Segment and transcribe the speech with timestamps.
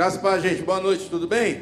[0.00, 0.62] Graças a gente.
[0.62, 1.60] Boa noite, tudo bem?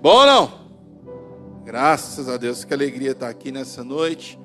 [0.00, 1.64] Bom ou não?
[1.64, 4.38] Graças a Deus, que alegria estar aqui nessa noite,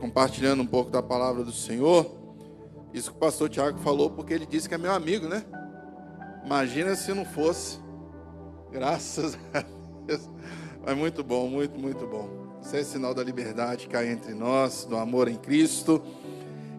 [0.00, 2.04] compartilhando um pouco da palavra do Senhor.
[2.92, 5.44] Isso que o pastor Tiago falou, porque ele disse que é meu amigo, né?
[6.44, 7.78] Imagina se não fosse.
[8.72, 9.62] Graças a
[10.04, 10.28] Deus.
[10.84, 12.28] Mas muito bom, muito, muito bom.
[12.60, 16.02] Isso é sinal da liberdade que há entre nós, do amor em Cristo.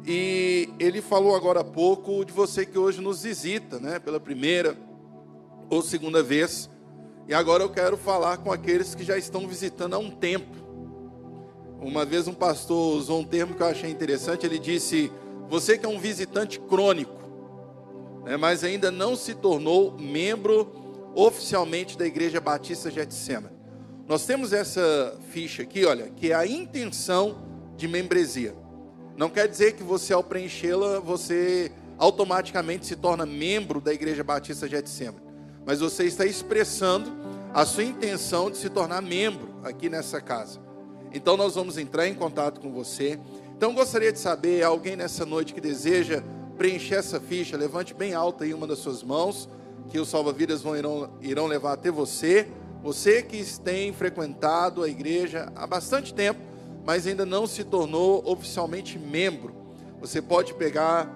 [0.05, 3.97] E ele falou agora há pouco de você que hoje nos visita, né?
[3.97, 4.75] Pela primeira
[5.69, 6.69] ou segunda vez.
[7.27, 10.57] E agora eu quero falar com aqueles que já estão visitando há um tempo.
[11.81, 14.45] Uma vez um pastor usou um termo que eu achei interessante.
[14.45, 15.11] Ele disse:
[15.49, 17.13] Você que é um visitante crônico,
[18.25, 23.55] né, mas ainda não se tornou membro oficialmente da Igreja Batista Getsemane.
[24.07, 27.37] Nós temos essa ficha aqui, olha, que é a intenção
[27.77, 28.53] de membresia.
[29.15, 34.67] Não quer dizer que você, ao preenchê-la, você automaticamente se torna membro da Igreja Batista
[34.67, 35.22] Getsemane
[35.65, 37.11] mas você está expressando
[37.53, 40.59] a sua intenção de se tornar membro aqui nessa casa.
[41.13, 43.19] Então nós vamos entrar em contato com você.
[43.55, 46.23] Então gostaria de saber, alguém nessa noite que deseja
[46.57, 49.47] preencher essa ficha, levante bem alta aí uma das suas mãos,
[49.89, 52.47] que os salva-vidas irão, irão levar até você.
[52.81, 56.39] Você que tem frequentado a igreja há bastante tempo,
[56.83, 59.55] mas ainda não se tornou oficialmente membro.
[60.01, 61.09] Você pode pegar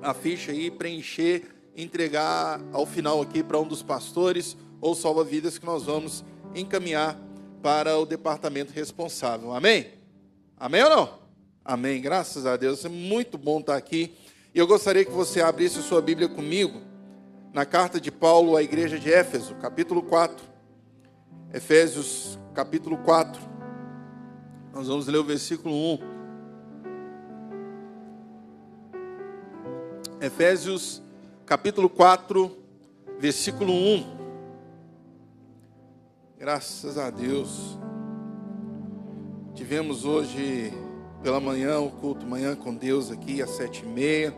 [0.00, 5.58] a ficha aí e preencher entregar ao final aqui para um dos pastores ou salva-vidas
[5.58, 7.18] que nós vamos encaminhar
[7.62, 9.52] para o departamento responsável.
[9.52, 9.88] Amém?
[10.58, 11.18] Amém ou não?
[11.64, 12.00] Amém.
[12.00, 12.84] Graças a Deus.
[12.84, 14.14] É muito bom estar aqui.
[14.54, 16.80] E eu gostaria que você abrisse sua Bíblia comigo
[17.52, 20.44] na carta de Paulo à igreja de Éfeso, capítulo 4.
[21.52, 23.40] Efésios, capítulo 4.
[24.72, 25.98] Nós vamos ler o versículo 1.
[30.20, 31.02] Efésios
[31.50, 32.56] capítulo 4,
[33.18, 34.06] versículo 1.
[36.38, 37.76] Graças a Deus.
[39.52, 40.72] Tivemos hoje
[41.24, 44.32] pela manhã o culto Manhã com Deus aqui às sete e meia.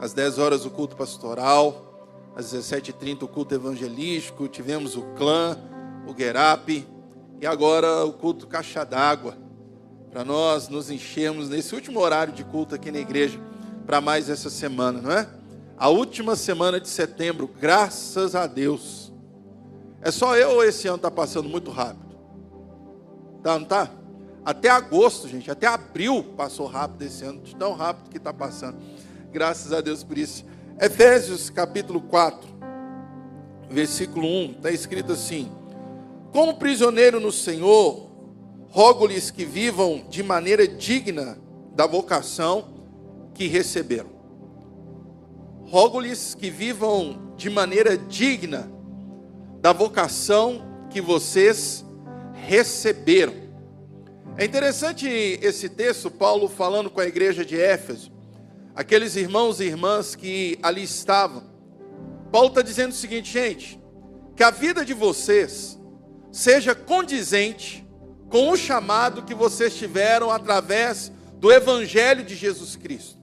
[0.00, 2.32] Às 10 horas o culto pastoral.
[2.34, 4.48] Às 17h30 o culto evangelístico.
[4.48, 5.56] Tivemos o clã,
[6.04, 6.84] o Guerap.
[7.40, 9.38] E agora o culto caixa d'água.
[10.10, 13.38] Para nós nos enchermos nesse último horário de culto aqui na igreja.
[13.86, 15.39] Para mais essa semana, não é?
[15.80, 19.10] A última semana de setembro, graças a Deus.
[20.02, 22.18] É só eu ou esse ano está passando muito rápido?
[23.42, 23.90] Tá, não tá?
[24.44, 28.76] Até agosto, gente, até abril passou rápido esse ano, tão rápido que está passando.
[29.32, 30.44] Graças a Deus por isso.
[30.78, 32.46] Efésios capítulo 4,
[33.70, 35.50] versículo 1, está escrito assim:
[36.30, 38.06] Como prisioneiro no Senhor,
[38.68, 41.38] rogo-lhes que vivam de maneira digna
[41.74, 42.68] da vocação
[43.32, 44.19] que receberam
[45.70, 48.68] rogo-lhes que vivam de maneira digna
[49.60, 51.84] da vocação que vocês
[52.34, 53.34] receberam.
[54.36, 58.10] É interessante esse texto, Paulo falando com a igreja de Éfeso,
[58.74, 61.44] aqueles irmãos e irmãs que ali estavam.
[62.32, 63.80] Paulo está dizendo o seguinte, gente,
[64.34, 65.78] que a vida de vocês
[66.32, 67.86] seja condizente
[68.28, 73.19] com o chamado que vocês tiveram através do Evangelho de Jesus Cristo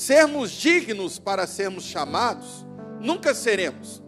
[0.00, 2.66] sermos dignos para sermos chamados,
[3.00, 4.02] nunca seremos.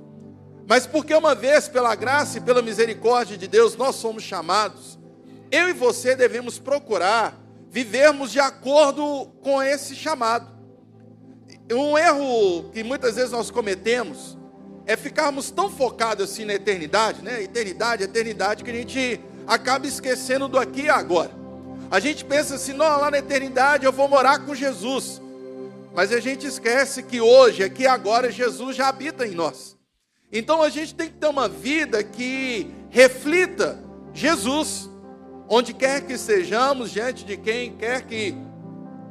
[0.66, 4.98] Mas porque uma vez, pela graça e pela misericórdia de Deus, nós somos chamados,
[5.50, 7.38] eu e você devemos procurar
[7.68, 10.50] vivermos de acordo com esse chamado.
[11.70, 14.38] Um erro que muitas vezes nós cometemos
[14.86, 17.42] é ficarmos tão focados assim na eternidade, né?
[17.42, 21.30] Eternidade, eternidade, que a gente acaba esquecendo do aqui e agora.
[21.90, 25.20] A gente pensa assim, não, lá na eternidade eu vou morar com Jesus.
[25.94, 29.76] Mas a gente esquece que hoje, aqui agora, Jesus já habita em nós.
[30.32, 33.78] Então a gente tem que ter uma vida que reflita
[34.14, 34.88] Jesus,
[35.48, 38.34] onde quer que estejamos, diante de quem quer que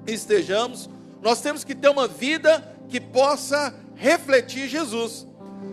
[0.08, 0.90] estejamos,
[1.22, 5.28] nós temos que ter uma vida que possa refletir Jesus.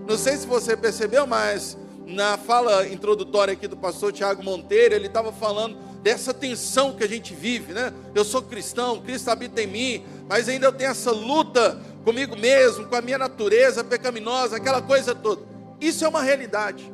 [0.06, 5.06] Não sei se você percebeu, mas na fala introdutória aqui do pastor Tiago Monteiro, ele
[5.06, 7.92] estava falando dessa tensão que a gente vive, né?
[8.14, 12.86] Eu sou cristão, Cristo habita em mim, mas ainda eu tenho essa luta comigo mesmo,
[12.86, 15.42] com a minha natureza pecaminosa, aquela coisa toda.
[15.80, 16.92] Isso é uma realidade.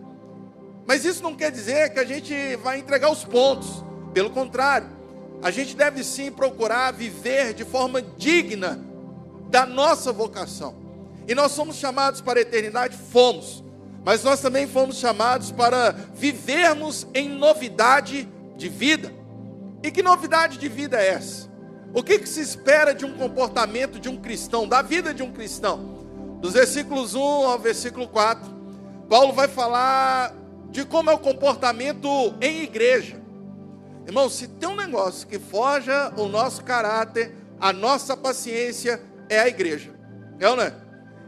[0.87, 3.85] Mas isso não quer dizer que a gente vai entregar os pontos.
[4.13, 4.89] Pelo contrário,
[5.43, 8.85] a gente deve sim procurar viver de forma digna
[9.51, 10.75] da nossa vocação.
[11.27, 13.63] E nós somos chamados para a eternidade, fomos.
[14.05, 19.13] Mas nós também fomos chamados para vivermos em novidade de vida.
[19.83, 21.49] E que novidade de vida é essa?
[21.93, 25.33] O que, que, se espera de um comportamento de um cristão, da vida de um
[25.33, 26.39] cristão?
[26.41, 28.53] Dos versículos 1 ao versículo 4,
[29.09, 30.35] Paulo vai falar
[30.71, 32.09] de como é o comportamento
[32.41, 33.23] em igreja.
[34.07, 39.49] Irmão, se tem um negócio que forja o nosso caráter, a nossa paciência, é a
[39.49, 39.95] igreja.
[40.41, 40.75] É ou não é?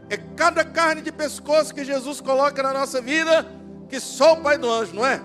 [0.09, 3.45] É cada carne de pescoço que Jesus coloca na nossa vida,
[3.89, 5.21] que só o Pai do Anjo, não é?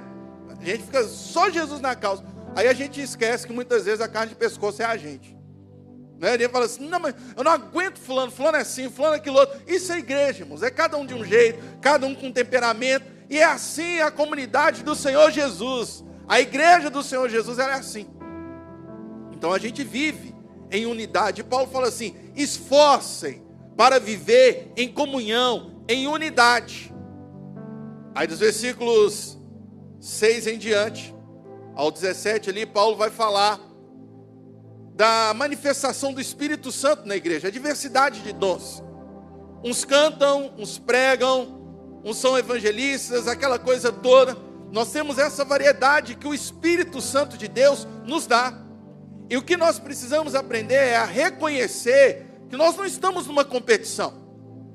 [0.62, 2.25] A gente fica só Jesus na causa.
[2.55, 5.37] Aí a gente esquece que muitas vezes a carne de pescoço é a gente.
[6.20, 6.35] Né?
[6.35, 9.38] Ele fala assim: não, mas eu não aguento fulano, fulano é assim, fulano é aquilo
[9.38, 9.61] outro.
[9.67, 10.62] Isso é igreja, irmãos.
[10.62, 13.05] É cada um de um jeito, cada um com um temperamento.
[13.29, 16.05] E é assim a comunidade do Senhor Jesus.
[16.29, 18.06] A igreja do Senhor Jesus é assim.
[19.32, 20.32] Então a gente vive
[20.70, 21.41] em unidade.
[21.41, 23.43] E Paulo fala assim: esforcem
[23.76, 26.94] para viver em comunhão, em unidade.
[28.15, 29.42] Aí dos versículos
[30.03, 31.15] 6 em diante,
[31.77, 33.61] ao 17 ali, Paulo vai falar
[34.97, 38.83] da manifestação do Espírito Santo na igreja, a diversidade de dons.
[39.63, 44.37] Uns cantam, uns pregam, uns são evangelistas, aquela coisa toda.
[44.73, 48.53] Nós temos essa variedade que o Espírito Santo de Deus nos dá.
[49.31, 54.22] E o que nós precisamos aprender é a reconhecer que nós não estamos numa competição.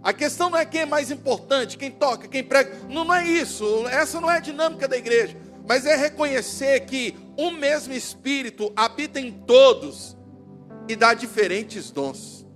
[0.08, 2.78] A questão não é quem é mais importante, quem toca, quem prega.
[2.90, 3.86] Não, não é isso.
[3.88, 5.36] Essa não é a dinâmica da igreja
[5.68, 10.16] mas é reconhecer que um mesmo Espírito habita em todos
[10.88, 12.48] e dá diferentes dons.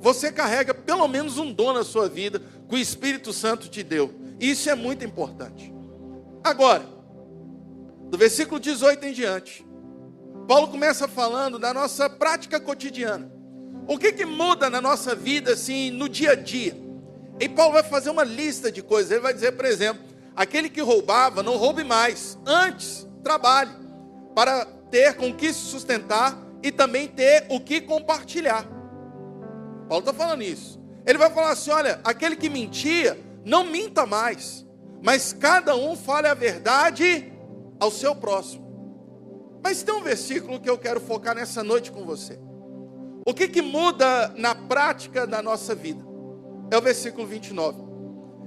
[0.00, 4.14] Você carrega pelo menos um dom na sua vida que o Espírito Santo te deu.
[4.40, 5.70] Isso é muito importante.
[6.42, 6.86] Agora,
[8.08, 9.66] do versículo 18 em diante,
[10.48, 13.30] Paulo começa falando da nossa prática cotidiana.
[13.90, 16.76] O que, que muda na nossa vida, assim, no dia a dia?
[17.40, 19.10] E Paulo vai fazer uma lista de coisas.
[19.10, 22.38] Ele vai dizer, por exemplo, Aquele que roubava, não roube mais.
[22.46, 23.70] Antes, trabalhe
[24.34, 28.66] para ter com que se sustentar e também ter o que compartilhar.
[29.88, 30.80] Paulo está falando isso.
[31.06, 34.66] Ele vai falar assim: olha, aquele que mentia, não minta mais,
[35.02, 37.30] mas cada um fale a verdade
[37.78, 38.70] ao seu próximo.
[39.62, 42.38] Mas tem um versículo que eu quero focar nessa noite com você.
[43.26, 46.04] O que, que muda na prática da nossa vida?
[46.70, 47.78] É o versículo 29.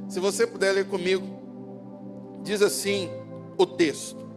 [0.08, 1.26] Se você puder ler comigo,
[2.44, 3.10] diz assim
[3.58, 4.28] o texto: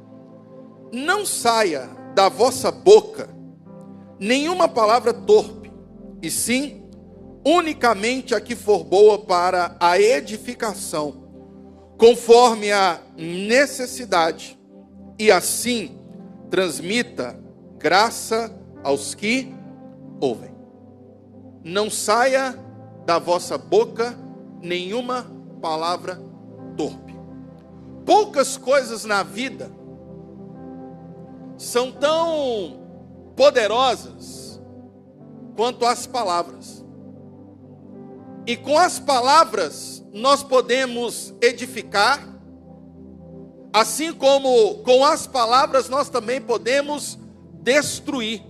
[0.92, 3.28] Não saia da vossa boca
[4.18, 5.70] nenhuma palavra torpe,
[6.22, 6.82] e sim
[7.44, 11.24] unicamente a que for boa para a edificação,
[11.96, 14.58] conforme a necessidade,
[15.18, 15.98] e assim
[16.50, 17.38] transmita
[17.78, 19.55] graça aos que
[20.20, 20.54] ouvem.
[21.64, 22.58] Não saia
[23.04, 24.16] da vossa boca
[24.60, 25.26] nenhuma
[25.60, 26.20] palavra
[26.76, 27.06] torpe
[28.06, 29.70] poucas coisas na vida
[31.58, 32.80] são tão
[33.34, 34.62] poderosas
[35.56, 36.84] quanto as palavras.
[38.46, 42.24] E com as palavras nós podemos edificar,
[43.72, 47.18] assim como com as palavras nós também podemos
[47.54, 48.42] destruir.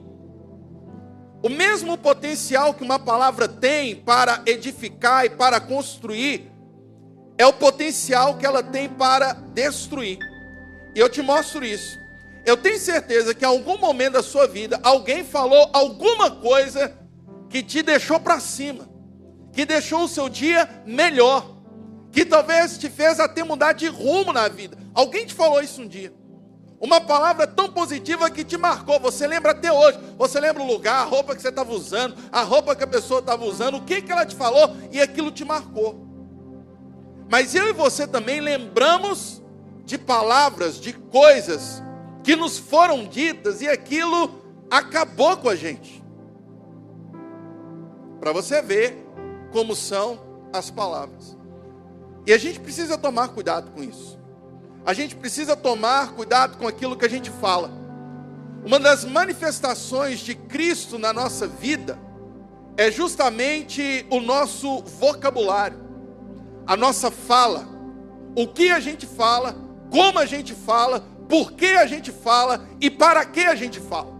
[1.46, 6.50] O mesmo potencial que uma palavra tem para edificar e para construir,
[7.38, 10.18] é o potencial que ela tem para destruir.
[10.92, 11.96] E eu te mostro isso.
[12.44, 16.92] Eu tenho certeza que em algum momento da sua vida alguém falou alguma coisa
[17.48, 18.88] que te deixou para cima,
[19.52, 21.48] que deixou o seu dia melhor,
[22.10, 24.76] que talvez te fez até mudar de rumo na vida.
[24.92, 26.12] Alguém te falou isso um dia.
[26.80, 29.98] Uma palavra tão positiva que te marcou, você lembra até hoje.
[30.18, 33.20] Você lembra o lugar, a roupa que você estava usando, a roupa que a pessoa
[33.20, 36.06] estava usando, o que, que ela te falou e aquilo te marcou.
[37.28, 39.42] Mas eu e você também lembramos
[39.84, 41.82] de palavras, de coisas
[42.22, 46.04] que nos foram ditas e aquilo acabou com a gente.
[48.20, 49.06] Para você ver
[49.52, 50.20] como são
[50.52, 51.36] as palavras.
[52.26, 54.15] E a gente precisa tomar cuidado com isso.
[54.86, 57.70] A gente precisa tomar cuidado com aquilo que a gente fala.
[58.64, 61.98] Uma das manifestações de Cristo na nossa vida
[62.76, 65.86] é justamente o nosso vocabulário
[66.66, 67.66] a nossa fala,
[68.34, 69.54] o que a gente fala,
[69.90, 74.12] como a gente fala, por que a gente fala e para que a gente fala.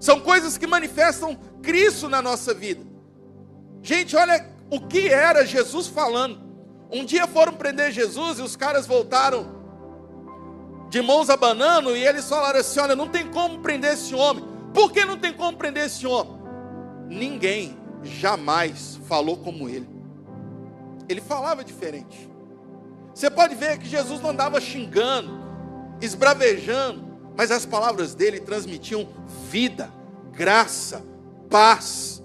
[0.00, 2.84] São coisas que manifestam Cristo na nossa vida.
[3.82, 6.45] Gente, olha o que era Jesus falando.
[6.90, 9.54] Um dia foram prender Jesus e os caras voltaram
[10.88, 14.44] de mãos abanando e eles falaram assim: Olha, não tem como prender esse homem.
[14.72, 16.36] Por que não tem como prender esse homem?
[17.08, 19.96] Ninguém jamais falou como ele
[21.08, 22.28] ele falava diferente.
[23.14, 25.30] Você pode ver que Jesus não andava xingando,
[26.00, 27.04] esbravejando,
[27.36, 29.08] mas as palavras dele transmitiam
[29.50, 29.90] vida,
[30.32, 31.02] graça,
[31.48, 32.22] paz.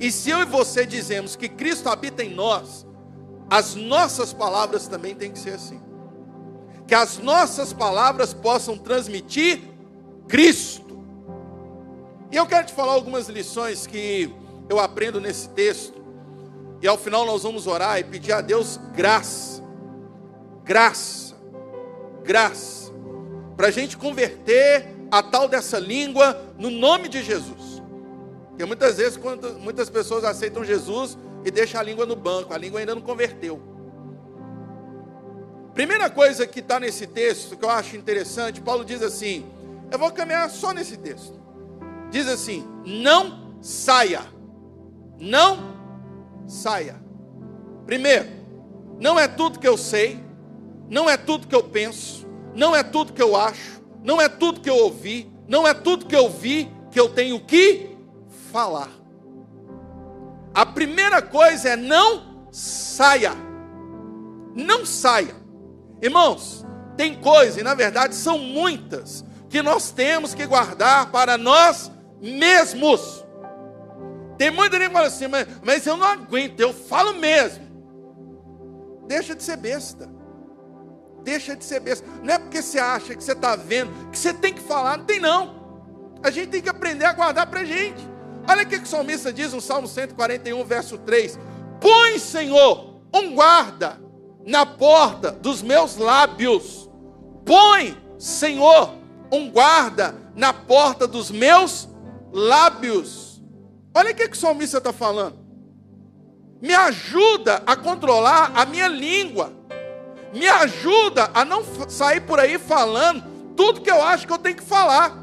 [0.00, 2.86] E se eu e você dizemos que Cristo habita em nós,
[3.52, 5.78] as nossas palavras também têm que ser assim.
[6.86, 9.60] Que as nossas palavras possam transmitir
[10.26, 11.04] Cristo.
[12.30, 14.34] E eu quero te falar algumas lições que
[14.70, 16.02] eu aprendo nesse texto.
[16.80, 19.62] E ao final nós vamos orar e pedir a Deus graça,
[20.64, 21.36] graça,
[22.24, 22.90] graça,
[23.54, 27.82] para a gente converter a tal dessa língua no nome de Jesus.
[28.48, 32.58] Porque muitas vezes, quando muitas pessoas aceitam Jesus e deixam a língua no banco, a
[32.58, 33.60] língua ainda não converteu.
[35.74, 39.46] Primeira coisa que está nesse texto que eu acho interessante, Paulo diz assim:
[39.90, 41.40] eu vou caminhar só nesse texto.
[42.10, 44.22] Diz assim: não saia,
[45.18, 45.72] não
[46.46, 47.00] saia.
[47.86, 48.28] Primeiro,
[49.00, 50.22] não é tudo que eu sei,
[50.88, 54.60] não é tudo que eu penso, não é tudo que eu acho, não é tudo
[54.60, 57.96] que eu ouvi, não é tudo que eu vi que eu tenho que
[58.52, 59.01] falar.
[60.54, 63.32] A primeira coisa é não saia.
[64.54, 65.34] Não saia.
[66.00, 66.66] Irmãos,
[66.96, 71.90] tem coisa, e na verdade são muitas, que nós temos que guardar para nós
[72.20, 73.24] mesmos.
[74.36, 77.64] Tem muita gente que fala assim, mas, mas eu não aguento, eu falo mesmo.
[79.06, 80.10] Deixa de ser besta.
[81.22, 82.06] Deixa de ser besta.
[82.22, 85.04] Não é porque você acha que você está vendo que você tem que falar, não
[85.04, 85.62] tem não.
[86.22, 88.11] A gente tem que aprender a guardar para a gente.
[88.48, 91.38] Olha o que o salmista diz no Salmo 141, verso 3:
[91.80, 94.00] Põe, Senhor, um guarda
[94.46, 96.90] na porta dos meus lábios.
[97.44, 98.94] Põe, Senhor,
[99.30, 101.88] um guarda na porta dos meus
[102.32, 103.42] lábios.
[103.94, 105.38] Olha o que o salmista está falando.
[106.60, 109.62] Me ajuda a controlar a minha língua
[110.32, 113.22] me ajuda a não sair por aí falando
[113.54, 115.21] tudo que eu acho que eu tenho que falar.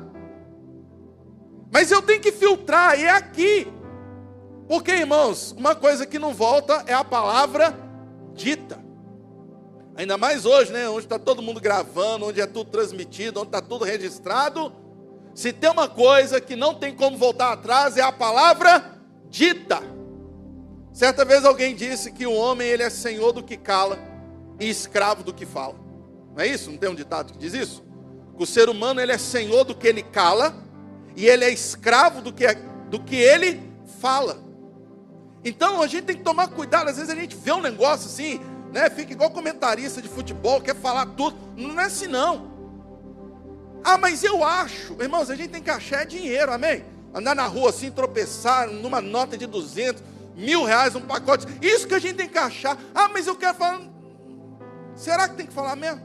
[1.71, 3.67] Mas eu tenho que filtrar, e é aqui.
[4.67, 7.77] Porque, irmãos, uma coisa que não volta é a palavra
[8.33, 8.79] dita.
[9.95, 10.87] Ainda mais hoje, né?
[10.87, 14.71] Onde está todo mundo gravando, onde é tudo transmitido, onde está tudo registrado.
[15.33, 18.99] Se tem uma coisa que não tem como voltar atrás, é a palavra
[19.29, 19.81] dita.
[20.93, 23.99] Certa vez alguém disse que o homem ele é senhor do que cala
[24.59, 25.75] e escravo do que fala.
[26.35, 26.71] Não é isso?
[26.71, 27.83] Não tem um ditado que diz isso?
[28.37, 30.55] O ser humano ele é senhor do que ele cala
[31.19, 32.45] e ele é escravo do que,
[32.89, 33.61] do que ele
[33.99, 34.41] fala.
[35.43, 36.87] Então a gente tem que tomar cuidado.
[36.87, 38.39] Às vezes a gente vê um negócio assim,
[38.71, 38.89] né?
[38.89, 41.35] Fica igual comentarista de futebol, quer falar tudo.
[41.57, 42.49] Não é assim não.
[43.83, 46.85] Ah, mas eu acho, irmãos, a gente tem que achar dinheiro, amém?
[47.13, 50.01] Andar na rua assim, tropeçar numa nota de 200,
[50.37, 51.45] mil reais, um pacote.
[51.61, 52.77] Isso que a gente tem que achar.
[52.95, 53.81] Ah, mas eu quero falar.
[54.95, 56.01] Será que tem que falar mesmo?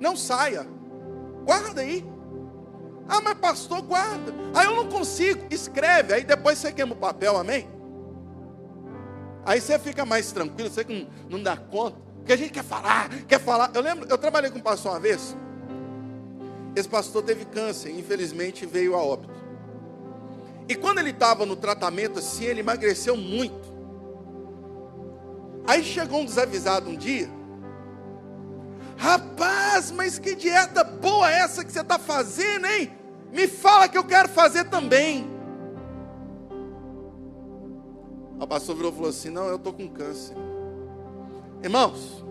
[0.00, 0.66] Não saia.
[1.44, 2.10] Guarda aí.
[3.08, 4.32] Ah, mas pastor, guarda.
[4.54, 5.46] Ah, eu não consigo.
[5.50, 6.14] Escreve.
[6.14, 7.68] Aí depois você queima o papel, amém?
[9.44, 11.96] Aí você fica mais tranquilo, você não, não dá conta.
[12.16, 13.70] Porque a gente quer falar, quer falar.
[13.74, 15.36] Eu lembro, eu trabalhei com um pastor uma vez.
[16.76, 19.34] Esse pastor teve câncer, infelizmente veio a óbito.
[20.68, 23.72] E quando ele estava no tratamento assim, ele emagreceu muito.
[25.66, 27.28] Aí chegou um desavisado um dia
[29.02, 32.92] Rapaz, mas que dieta boa essa que você está fazendo, hein?
[33.32, 35.28] Me fala que eu quero fazer também.
[38.38, 40.36] O pastor virou e falou assim: Não, eu estou com câncer.
[41.64, 42.24] Irmãos,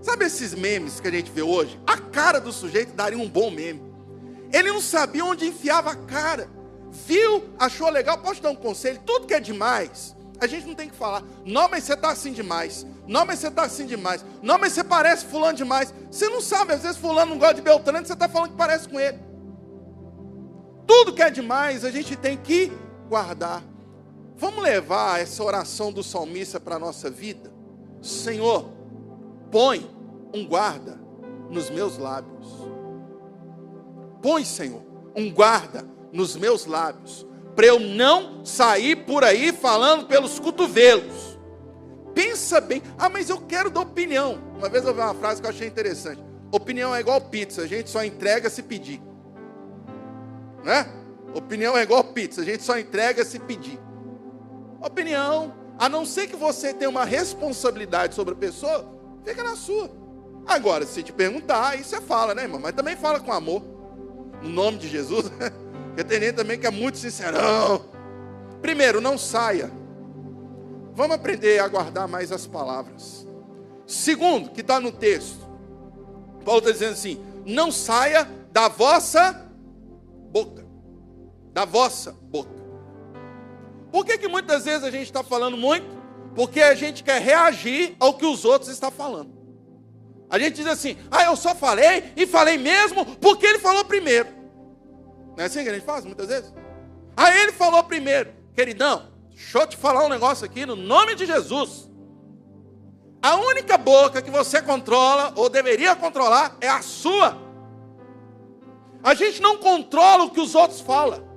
[0.00, 1.80] sabe esses memes que a gente vê hoje?
[1.84, 3.82] A cara do sujeito daria um bom meme.
[4.52, 6.48] Ele não sabia onde enfiava a cara.
[6.92, 9.00] Viu, achou legal, posso dar um conselho?
[9.04, 11.22] Tudo que é demais, a gente não tem que falar.
[11.46, 12.84] Não, mas você está assim demais.
[13.06, 14.24] Não, mas você está assim demais.
[14.42, 15.94] Não, mas você parece fulano demais.
[16.10, 18.88] Você não sabe, às vezes fulano não gosta de Beltrano, você está falando que parece
[18.88, 19.20] com ele.
[20.84, 22.72] Tudo que é demais, a gente tem que
[23.08, 23.62] guardar.
[24.36, 27.52] Vamos levar essa oração do salmista para a nossa vida?
[28.02, 28.68] Senhor,
[29.48, 29.88] põe
[30.34, 30.98] um guarda
[31.50, 32.48] nos meus lábios.
[34.20, 34.82] Põe, Senhor,
[35.14, 41.32] um guarda nos meus lábios, para eu não sair por aí falando pelos cotovelos
[42.14, 42.82] Pensa bem.
[42.98, 44.38] Ah, mas eu quero dar opinião.
[44.56, 46.22] Uma vez eu vi uma frase que eu achei interessante.
[46.50, 49.00] Opinião é igual pizza, a gente só entrega se pedir.
[50.62, 50.86] Né?
[51.34, 53.80] Opinião é igual pizza, a gente só entrega se pedir.
[54.80, 58.86] Opinião, a não ser que você tenha uma responsabilidade sobre a pessoa,
[59.24, 59.90] fica na sua.
[60.46, 62.60] Agora, se te perguntar, aí você fala, né, irmão?
[62.60, 63.62] Mas também fala com amor.
[64.42, 65.30] No nome de Jesus.
[65.94, 67.84] Porque tem gente também que é muito sincerão.
[68.60, 69.70] Primeiro, não saia
[70.94, 73.26] Vamos aprender a guardar mais as palavras.
[73.86, 75.40] Segundo, que está no texto,
[76.44, 79.50] Paulo está dizendo assim: não saia da vossa
[80.30, 80.66] boca.
[81.52, 82.62] Da vossa boca.
[83.90, 85.86] Por que, que muitas vezes a gente está falando muito?
[86.34, 89.32] Porque a gente quer reagir ao que os outros estão falando.
[90.28, 94.41] A gente diz assim: ah, eu só falei e falei mesmo porque ele falou primeiro.
[95.36, 96.52] Não é assim que a gente faz muitas vezes?
[97.16, 98.32] Ah, ele falou primeiro.
[98.54, 101.90] Queridão, deixa eu te falar um negócio aqui no nome de Jesus.
[103.22, 107.38] A única boca que você controla, ou deveria controlar, é a sua.
[109.02, 111.30] A gente não controla o que os outros falam.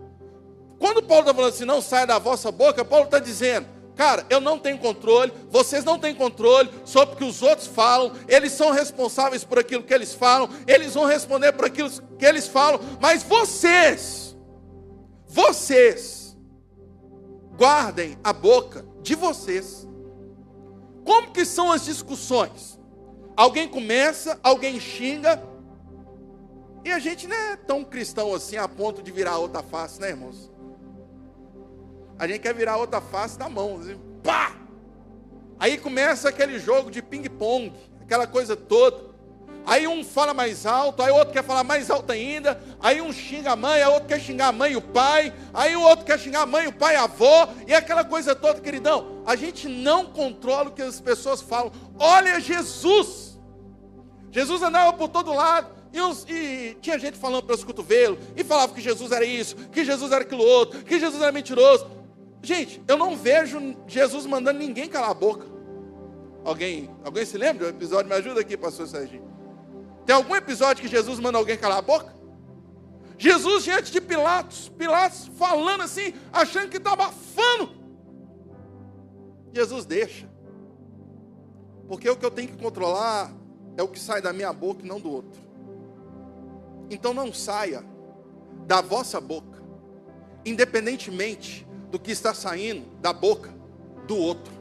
[0.79, 4.39] Quando Paulo está falando assim, não saia da vossa boca, Paulo está dizendo, cara, eu
[4.39, 8.71] não tenho controle, vocês não têm controle sobre o que os outros falam, eles são
[8.71, 13.23] responsáveis por aquilo que eles falam, eles vão responder por aquilo que eles falam, mas
[13.23, 14.35] vocês,
[15.27, 16.37] vocês,
[17.55, 19.87] guardem a boca de vocês.
[21.03, 22.79] Como que são as discussões?
[23.37, 25.41] Alguém começa, alguém xinga,
[26.83, 30.09] e a gente não é tão cristão assim a ponto de virar outra face, né,
[30.09, 30.51] irmãos?
[32.17, 34.53] A gente quer virar outra face da mão, assim, pá!
[35.59, 39.15] Aí começa aquele jogo de ping-pong, aquela coisa toda.
[39.65, 42.61] Aí um fala mais alto, aí o outro quer falar mais alto ainda.
[42.79, 45.33] Aí um xinga a mãe, aí outro quer xingar a mãe e o pai.
[45.53, 47.49] Aí o outro quer xingar a mãe, o pai e a avó.
[47.65, 49.23] E aquela coisa toda, queridão.
[49.25, 51.71] A gente não controla o que as pessoas falam.
[51.97, 53.39] Olha Jesus.
[54.31, 55.73] Jesus andava por todo lado.
[55.91, 58.19] E, e tinha gente falando pelos cotovelos.
[58.35, 61.87] E falava que Jesus era isso, que Jesus era aquilo outro, que Jesus era mentiroso.
[62.45, 65.47] Gente, eu não vejo Jesus mandando ninguém calar a boca.
[66.43, 68.07] Alguém, alguém se lembra do episódio?
[68.07, 69.27] Me ajuda aqui, pastor Serginho.
[70.05, 72.13] Tem algum episódio que Jesus manda alguém calar a boca?
[73.17, 77.71] Jesus diante de Pilatos, Pilatos falando assim, achando que estava abafando.
[79.51, 80.29] Jesus deixa.
[81.87, 83.33] Porque o que eu tenho que controlar
[83.75, 85.41] é o que sai da minha boca e não do outro.
[86.91, 87.83] Então não saia
[88.67, 89.63] da vossa boca,
[90.45, 91.64] independentemente
[91.95, 93.53] do que está saindo da boca
[94.05, 94.53] do outro.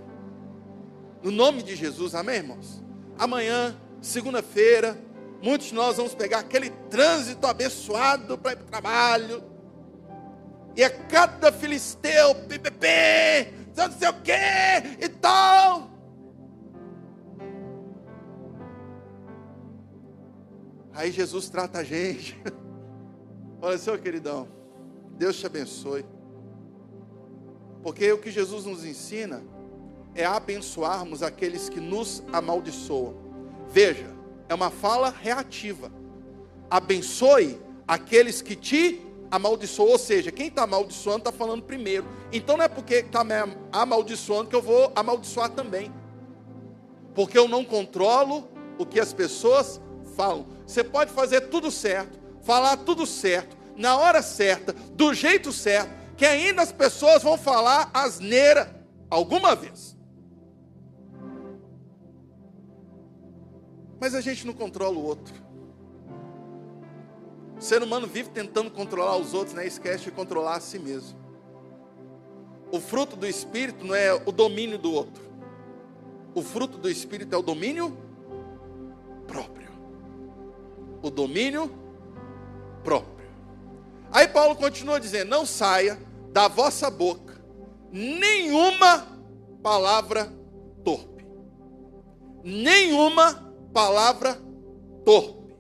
[1.20, 2.80] No nome de Jesus, amém, irmãos?
[3.18, 4.96] Amanhã, segunda-feira,
[5.44, 9.44] Muitos de nós vamos pegar aquele trânsito abençoado para ir para o trabalho.
[10.74, 14.32] E é cada filisteu, PPP, não sei o que
[15.04, 15.90] e tal.
[20.94, 22.42] Aí Jesus trata a gente.
[23.60, 24.48] Olha, seu queridão,
[25.18, 26.06] Deus te abençoe.
[27.84, 29.44] Porque o que Jesus nos ensina
[30.14, 33.14] é abençoarmos aqueles que nos amaldiçoam.
[33.68, 34.10] Veja,
[34.48, 35.92] é uma fala reativa.
[36.70, 39.90] Abençoe aqueles que te amaldiçoam.
[39.90, 42.06] Ou seja, quem está amaldiçoando está falando primeiro.
[42.32, 43.34] Então não é porque está me
[43.70, 45.92] amaldiçoando que eu vou amaldiçoar também.
[47.14, 49.78] Porque eu não controlo o que as pessoas
[50.16, 50.46] falam.
[50.66, 56.24] Você pode fazer tudo certo, falar tudo certo, na hora certa, do jeito certo, que
[56.24, 59.96] ainda as pessoas vão falar asneira alguma vez.
[64.00, 65.34] Mas a gente não controla o outro.
[67.56, 69.66] O ser humano vive tentando controlar os outros, né?
[69.66, 71.18] Esquece de controlar a si mesmo.
[72.70, 75.22] O fruto do Espírito não é o domínio do outro.
[76.34, 77.96] O fruto do Espírito é o domínio
[79.26, 79.70] próprio.
[81.02, 81.70] O domínio
[82.82, 83.13] próprio.
[84.14, 85.98] Aí Paulo continua dizendo: Não saia
[86.32, 87.34] da vossa boca
[87.94, 89.06] nenhuma
[89.62, 90.32] palavra
[90.82, 91.24] torpe.
[92.42, 94.36] Nenhuma palavra
[95.04, 95.54] torpe.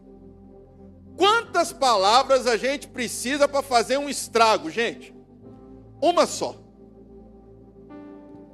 [1.16, 5.14] Quantas palavras a gente precisa para fazer um estrago, gente?
[6.02, 6.56] Uma só.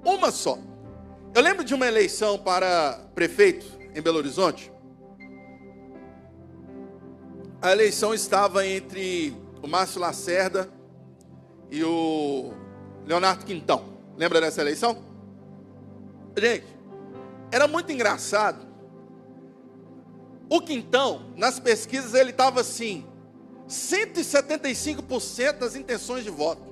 [0.04, 0.58] Uma só.
[1.34, 4.70] Eu lembro de uma eleição para prefeito em Belo Horizonte.
[7.62, 10.68] A eleição estava entre o Márcio Lacerda
[11.70, 12.52] e o
[13.06, 13.84] Leonardo Quintão.
[14.16, 14.98] Lembra dessa eleição?
[16.36, 16.66] Gente,
[17.50, 18.70] era muito engraçado
[20.50, 23.06] o Quintão, nas pesquisas, ele estava assim:
[23.68, 26.62] 175% das intenções de voto.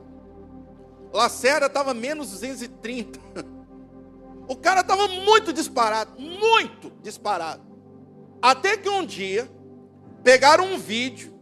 [1.12, 3.20] Lacerda estava menos 230.
[4.48, 7.62] O cara estava muito disparado, muito disparado.
[8.42, 9.48] Até que um dia
[10.24, 11.37] pegaram um vídeo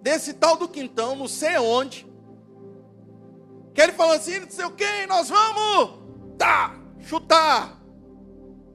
[0.00, 2.06] desse tal do Quintão, não sei onde,
[3.74, 6.00] que ele falou assim, não sei o que, nós vamos
[6.38, 7.80] tá, chutar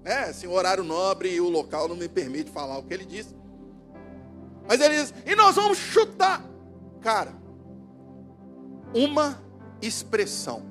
[0.06, 0.26] né?
[0.26, 3.36] Assim, o horário nobre e o local não me permite falar o que ele disse.
[4.68, 6.46] Mas ele diz: e nós vamos chutar.
[7.02, 7.34] Cara,
[8.94, 9.42] uma
[9.82, 10.64] expressão.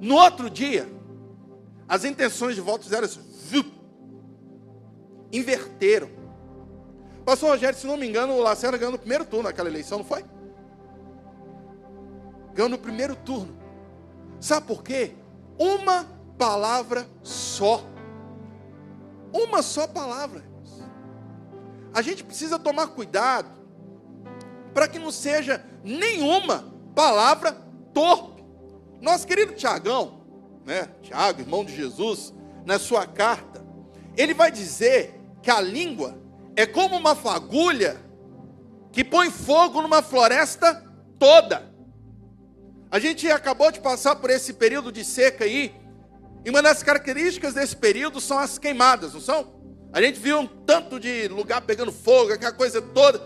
[0.00, 0.88] No outro dia,
[1.88, 3.20] as intenções de voto fizeram assim,
[5.32, 6.08] inverteram.
[7.28, 10.04] Pastor Rogério, se não me engano, o Lacerda ganhou no primeiro turno naquela eleição, não
[10.06, 10.24] foi?
[12.54, 13.54] Ganhou no primeiro turno.
[14.40, 15.12] Sabe por quê?
[15.58, 16.06] Uma
[16.38, 17.84] palavra só.
[19.30, 20.42] Uma só palavra.
[21.92, 23.50] A gente precisa tomar cuidado
[24.72, 27.52] para que não seja nenhuma palavra
[27.92, 28.42] torpe.
[29.02, 30.22] Nosso querido Tiagão,
[30.64, 30.88] né?
[31.02, 32.32] Tiago, irmão de Jesus,
[32.64, 33.62] na sua carta,
[34.16, 36.26] ele vai dizer que a língua
[36.58, 37.96] é como uma fagulha
[38.90, 40.84] que põe fogo numa floresta
[41.16, 41.72] toda.
[42.90, 45.72] A gente acabou de passar por esse período de seca aí,
[46.44, 49.54] e uma das características desse período são as queimadas, não são?
[49.92, 53.22] A gente viu um tanto de lugar pegando fogo, aquela coisa toda.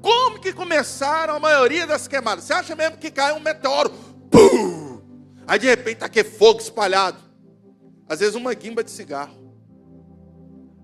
[0.00, 2.44] Como que começaram a maioria das queimadas?
[2.44, 3.90] Você acha mesmo que caiu um meteoro?
[4.30, 5.02] Pum!
[5.46, 7.18] Aí de repente está aquele fogo espalhado.
[8.08, 9.41] Às vezes uma guimba de cigarro.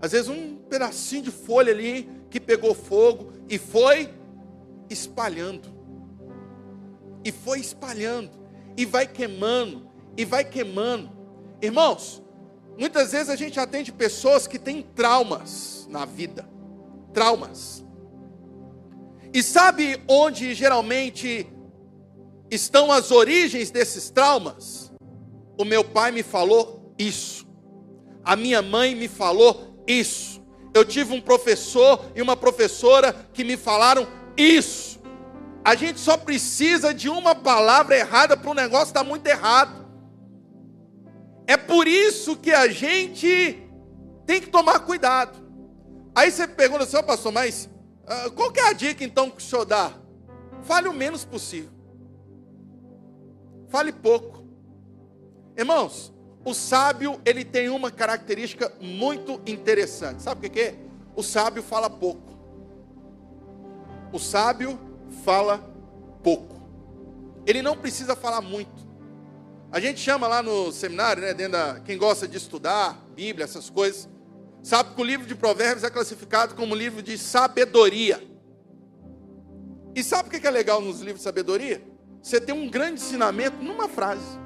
[0.01, 4.13] Às vezes um pedacinho de folha ali que pegou fogo e foi
[4.89, 5.69] espalhando.
[7.25, 8.31] E foi espalhando.
[8.77, 9.89] E vai queimando.
[10.17, 11.11] E vai queimando.
[11.61, 12.23] Irmãos,
[12.79, 16.49] muitas vezes a gente atende pessoas que têm traumas na vida.
[17.13, 17.85] Traumas.
[19.33, 21.47] E sabe onde geralmente
[22.51, 24.93] estão as origens desses traumas?
[25.59, 27.47] O meu pai me falou isso.
[28.25, 30.41] A minha mãe me falou isso.
[30.75, 35.01] Eu tive um professor e uma professora que me falaram isso.
[35.65, 39.87] A gente só precisa de uma palavra errada para o negócio estar tá muito errado.
[41.47, 43.63] É por isso que a gente
[44.27, 45.39] tem que tomar cuidado.
[46.15, 47.71] Aí você pergunta assim, oh, pastor, mas
[48.05, 49.93] uh, qual que é a dica então que o senhor dá?
[50.63, 51.71] Fale o menos possível.
[53.69, 54.45] Fale pouco.
[55.57, 56.13] Irmãos,
[56.49, 60.23] o sábio, ele tem uma característica muito interessante.
[60.23, 60.75] Sabe o que é?
[61.15, 62.33] O sábio fala pouco.
[64.13, 64.79] O sábio
[65.25, 65.59] fala
[66.23, 66.57] pouco.
[67.47, 68.89] Ele não precisa falar muito.
[69.71, 73.69] A gente chama lá no seminário, né, dentro da, quem gosta de estudar Bíblia, essas
[73.69, 74.09] coisas,
[74.63, 78.27] sabe que o livro de Provérbios é classificado como livro de sabedoria.
[79.95, 81.83] E sabe o que é legal nos livros de sabedoria?
[82.23, 84.39] Você tem um grande ensinamento numa frase.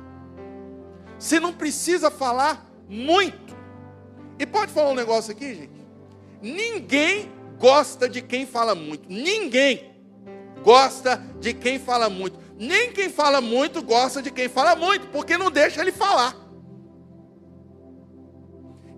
[1.23, 3.57] Você não precisa falar muito.
[4.41, 5.87] E pode falar um negócio aqui, gente?
[6.43, 7.31] Ninguém
[7.61, 9.09] gosta de quem fala muito.
[9.09, 9.95] Ninguém
[10.65, 12.41] gosta de quem fala muito.
[12.59, 16.35] Nem quem fala muito gosta de quem fala muito, porque não deixa ele falar.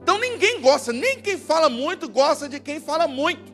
[0.00, 3.52] Então ninguém gosta, nem quem fala muito gosta de quem fala muito.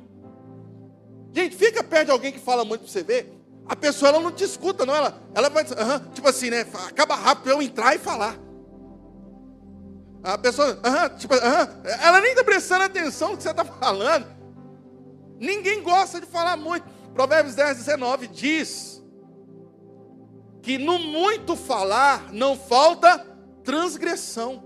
[1.33, 3.33] Gente, fica perto de alguém que fala muito para você ver.
[3.67, 4.95] A pessoa ela não te escuta, não.
[4.95, 6.65] Ela, ela vai, uh tipo assim, né?
[6.87, 8.39] Acaba rápido eu entrar e falar.
[10.23, 14.27] A pessoa, uh tipo, ela nem está prestando atenção no que você está falando.
[15.39, 16.87] Ninguém gosta de falar muito.
[17.15, 19.03] Provérbios 10, 19 diz
[20.63, 23.19] que no muito falar não falta
[23.65, 24.63] transgressão.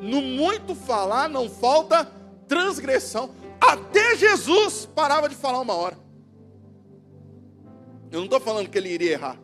[0.00, 2.04] No muito falar não falta
[2.46, 3.34] transgressão.
[3.60, 5.98] Até Jesus parava de falar uma hora.
[8.12, 9.36] Eu não estou falando que ele iria errar.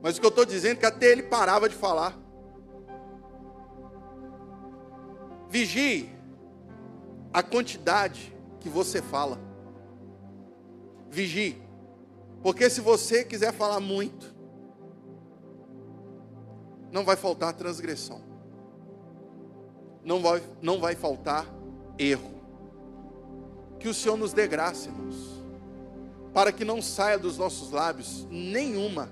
[0.00, 2.23] Mas o que eu estou dizendo é que até ele parava de falar.
[5.54, 6.10] Vigie
[7.32, 9.38] a quantidade que você fala.
[11.08, 11.62] Vigie.
[12.42, 14.34] Porque se você quiser falar muito,
[16.90, 18.20] não vai faltar transgressão.
[20.04, 21.46] Não vai, não vai faltar
[21.96, 22.34] erro.
[23.78, 25.40] Que o Senhor nos dê graça, irmãos.
[26.32, 29.08] Para que não saia dos nossos lábios nenhuma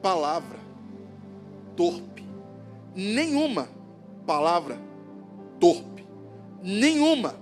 [0.00, 0.58] palavra
[1.76, 2.26] torpe.
[2.94, 3.68] Nenhuma
[4.26, 4.85] palavra
[5.60, 6.06] torpe.
[6.62, 7.36] Nenhuma.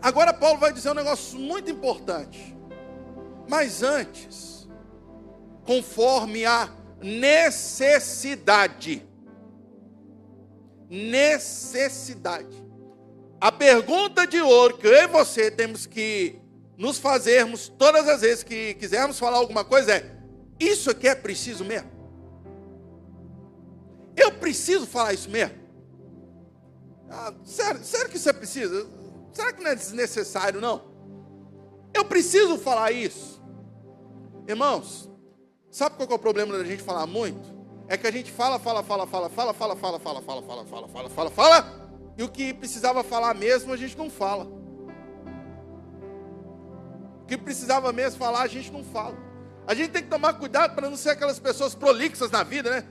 [0.00, 2.56] Agora Paulo vai dizer um negócio muito importante.
[3.48, 4.68] Mas antes,
[5.64, 6.68] conforme a
[7.02, 9.06] necessidade.
[10.88, 12.68] Necessidade.
[13.40, 16.38] A pergunta de ouro que eu e você temos que
[16.76, 20.18] nos fazermos todas as vezes que quisermos falar alguma coisa é:
[20.58, 21.90] isso aqui é preciso mesmo?
[24.16, 25.54] Eu preciso falar isso mesmo?
[27.10, 28.88] Ah, sério, sério que isso é preciso?
[29.32, 30.82] Será que não é desnecessário, não?
[31.94, 33.42] Eu preciso falar isso.
[34.46, 35.10] Irmãos,
[35.70, 37.56] sabe qual é o problema da gente falar muito?
[37.86, 40.88] É que a gente fala, fala, fala, fala, fala, fala, fala, fala, fala, fala, fala,
[40.88, 44.44] fala, fala, fala, e o que precisava falar mesmo a gente não fala.
[47.22, 49.16] O que precisava mesmo falar a gente não fala.
[49.66, 52.84] A gente tem que tomar cuidado para não ser aquelas pessoas prolixas na vida, né?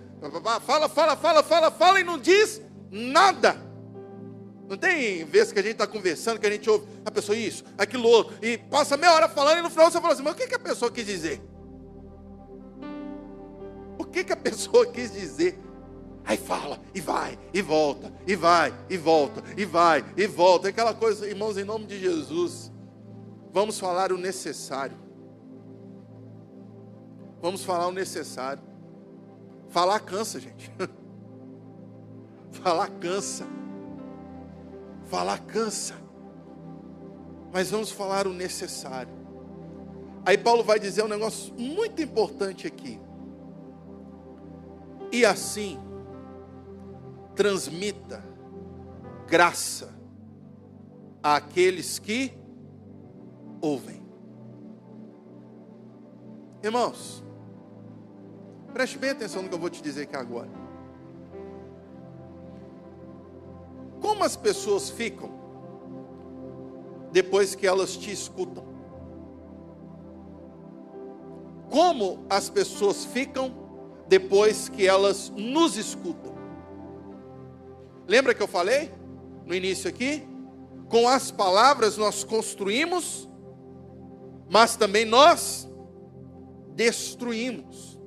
[0.65, 3.66] Fala, fala, fala, fala, fala e não diz nada.
[4.67, 7.63] Não tem vezes que a gente está conversando, que a gente ouve a pessoa isso,
[7.77, 10.35] aquilo outro, e passa meia hora falando e no final você fala assim, mas o
[10.35, 11.41] que, que a pessoa quis dizer?
[13.97, 15.57] O que, que a pessoa quis dizer?
[16.25, 20.67] Aí fala, e vai, e volta, e vai, e volta, e vai, e volta.
[20.67, 22.69] Aquela coisa, irmãos, em nome de Jesus,
[23.53, 24.97] vamos falar o necessário.
[27.41, 28.61] Vamos falar o necessário.
[29.69, 30.69] Falar cansa, gente.
[32.51, 33.45] Falar cansa.
[35.07, 35.95] Falar cansa.
[37.51, 39.13] Mas vamos falar o necessário.
[40.25, 42.99] Aí Paulo vai dizer um negócio muito importante aqui.
[45.11, 45.79] E assim,
[47.35, 48.21] transmita
[49.27, 49.97] graça
[51.23, 52.33] àqueles que
[53.61, 54.01] ouvem.
[56.61, 57.23] Irmãos,
[58.73, 60.66] preste bem atenção no que eu vou te dizer aqui agora.
[64.01, 65.29] Como as pessoas ficam
[67.11, 68.65] depois que elas te escutam?
[71.69, 73.53] Como as pessoas ficam
[74.07, 76.35] depois que elas nos escutam?
[78.07, 78.91] Lembra que eu falei
[79.45, 80.25] no início aqui?
[80.89, 83.27] Com as palavras nós construímos,
[84.49, 85.67] mas também nós
[86.73, 87.99] destruímos.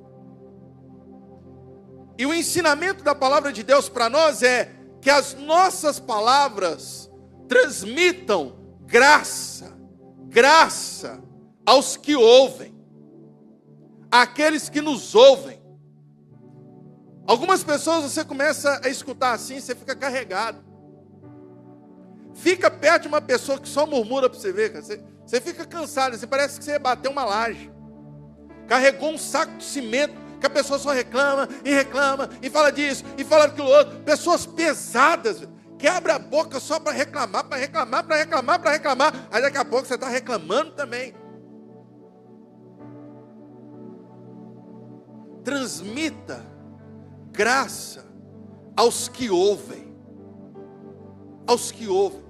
[2.17, 7.09] E o ensinamento da palavra de Deus para nós é que as nossas palavras
[7.47, 9.73] transmitam graça,
[10.27, 11.21] graça
[11.65, 12.73] aos que ouvem,
[14.11, 15.59] àqueles que nos ouvem.
[17.25, 20.63] Algumas pessoas você começa a escutar assim, você fica carregado.
[22.33, 26.17] Fica perto de uma pessoa que só murmura para você ver, você, você fica cansado,
[26.17, 27.71] você parece que você bateu uma laje.
[28.67, 33.05] Carregou um saco de cimento, que a pessoa só reclama e reclama, e fala disso,
[33.15, 33.99] e fala daquilo outro.
[33.99, 39.27] Pessoas pesadas, quebra a boca só para reclamar, para reclamar, para reclamar, para reclamar.
[39.31, 41.13] Aí daqui a pouco você está reclamando também.
[45.43, 46.43] Transmita
[47.31, 48.03] graça
[48.75, 49.95] aos que ouvem.
[51.45, 52.23] Aos que ouvem.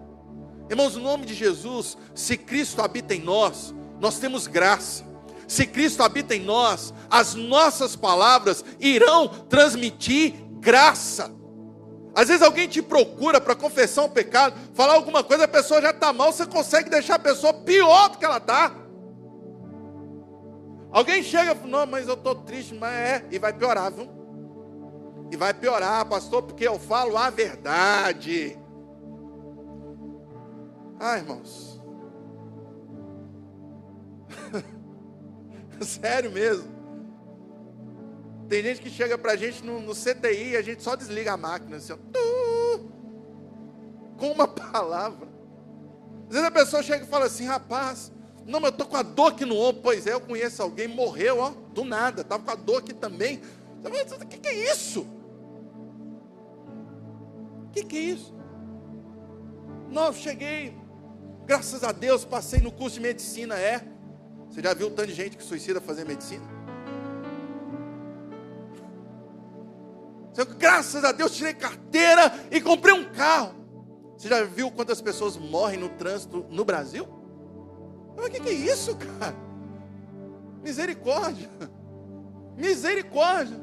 [0.70, 5.11] Irmãos, no nome de Jesus, se Cristo habita em nós, nós temos graça.
[5.52, 11.30] Se Cristo habita em nós, as nossas palavras irão transmitir graça.
[12.16, 15.90] Às vezes alguém te procura para confessar um pecado, falar alguma coisa, a pessoa já
[15.90, 18.74] está mal, você consegue deixar a pessoa pior do que ela está.
[20.90, 24.10] Alguém chega e fala, não, mas eu estou triste, mas é, e vai piorar, viu?
[25.30, 28.58] E vai piorar, pastor, porque eu falo a verdade.
[30.98, 31.71] Ah, irmãos.
[35.86, 36.82] Sério mesmo.
[38.48, 41.38] Tem gente que chega pra gente no, no CTI e a gente só desliga a
[41.38, 41.98] máquina assim, ó,
[44.18, 45.30] com uma palavra.
[46.28, 48.12] Às vezes a pessoa chega e fala assim, rapaz,
[48.46, 49.82] não, mas eu tô com a dor aqui no ombro.
[49.82, 53.42] Pois é, eu conheço alguém, morreu, ó, do nada, estava com a dor aqui também.
[53.84, 55.02] O que, que é isso?
[57.66, 58.36] O que, que é isso?
[59.90, 60.78] Não, cheguei,
[61.46, 63.82] graças a Deus, passei no curso de medicina, é.
[64.52, 66.44] Você já viu o tanto de gente que suicida fazer medicina?
[70.58, 73.56] Graças a Deus tirei carteira e comprei um carro.
[74.18, 77.08] Você já viu quantas pessoas morrem no trânsito no Brasil?
[78.18, 79.36] O que, que é isso, cara?
[80.64, 81.50] Misericórdia.
[82.56, 83.60] Misericórdia.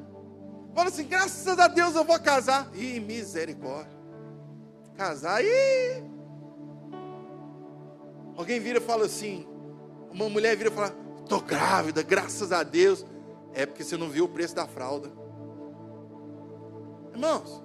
[0.74, 2.68] Fala assim, graças a Deus eu vou casar.
[2.74, 3.98] Ih, misericórdia
[4.98, 6.02] casar e
[8.36, 9.46] alguém vira e fala assim,
[10.10, 13.04] uma mulher vira e fala, estou grávida, graças a Deus.
[13.52, 15.10] É porque você não viu o preço da fralda.
[17.12, 17.62] Irmãos,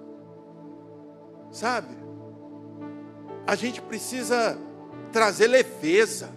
[1.50, 1.96] sabe?
[3.46, 4.58] A gente precisa
[5.12, 6.30] trazer leveza.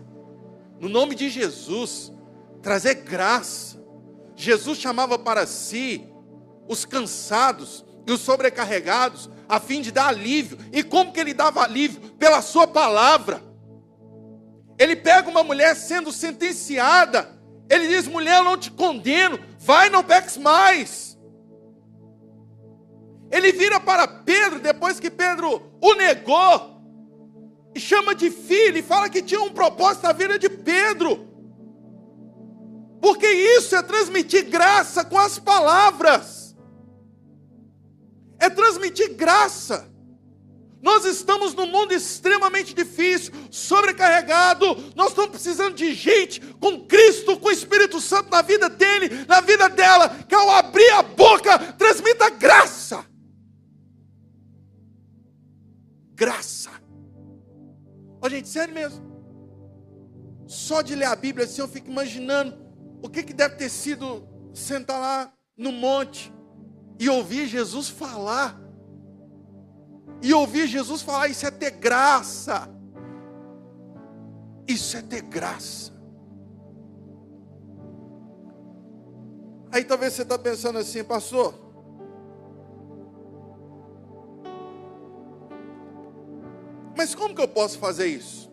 [0.80, 2.12] No nome de Jesus,
[2.62, 3.84] trazer graça.
[4.36, 6.08] Jesus chamava para si
[6.68, 10.58] os cansados e os sobrecarregados a fim de dar alívio.
[10.72, 12.12] E como que ele dava alívio?
[12.14, 13.42] Pela sua palavra.
[14.78, 17.30] Ele pega uma mulher sendo sentenciada,
[17.70, 21.18] ele diz: mulher, eu não te condeno, vai, não peques mais.
[23.30, 26.82] Ele vira para Pedro, depois que Pedro o negou,
[27.76, 31.28] e chama de filho, e fala que tinha um propósito na vida de Pedro,
[33.02, 36.48] porque isso é transmitir graça com as palavras
[38.40, 39.90] é transmitir graça.
[40.82, 44.66] Nós estamos num mundo extremamente difícil, sobrecarregado.
[44.96, 49.42] Nós estamos precisando de gente com Cristo, com o Espírito Santo na vida dele, na
[49.42, 53.06] vida dela, que ao abrir a boca transmita graça.
[56.14, 56.72] Graça.
[58.22, 59.06] Ó, gente, sério mesmo.
[60.48, 62.58] Só de ler a Bíblia assim, eu fico imaginando
[63.02, 66.32] o que, que deve ter sido sentar lá no monte
[67.00, 68.67] e ouvir Jesus falar.
[70.22, 72.70] E ouvir Jesus falar, isso é ter graça.
[74.68, 75.92] Isso é ter graça.
[79.72, 81.54] Aí talvez você está pensando assim, pastor.
[86.96, 88.52] Mas como que eu posso fazer isso?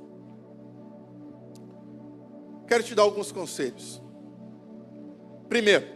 [2.66, 4.02] Quero te dar alguns conselhos.
[5.48, 5.86] Primeiro,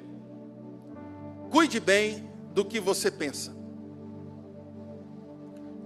[1.50, 3.58] cuide bem do que você pensa.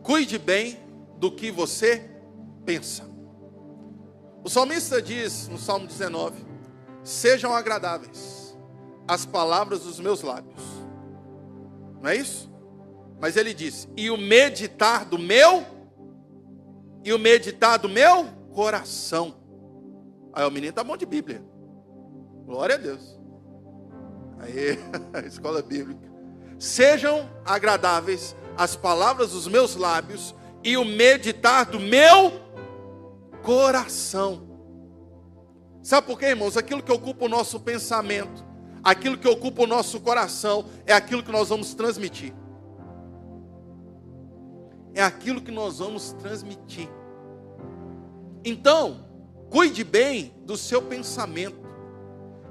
[0.03, 0.79] Cuide bem
[1.19, 2.11] do que você
[2.65, 3.05] pensa.
[4.45, 6.45] O salmista diz no Salmo 19:
[7.05, 8.57] Sejam agradáveis
[9.07, 10.63] as palavras dos meus lábios.
[12.01, 12.51] Não é isso?
[13.21, 15.65] Mas ele diz: E o meditar do meu,
[17.05, 19.37] e o meditar do meu coração.
[20.33, 21.45] Aí o menino está bom de Bíblia.
[22.45, 23.21] Glória a Deus.
[24.41, 24.79] Aí,
[25.27, 26.11] escola bíblica.
[26.59, 32.41] Sejam agradáveis as palavras dos meus lábios e o meditar do meu
[33.43, 34.49] coração.
[35.83, 36.57] Sabe por quê, irmãos?
[36.57, 38.45] Aquilo que ocupa o nosso pensamento,
[38.83, 42.33] aquilo que ocupa o nosso coração, é aquilo que nós vamos transmitir.
[44.95, 46.89] É aquilo que nós vamos transmitir.
[48.45, 49.07] Então,
[49.51, 51.63] cuide bem do seu pensamento,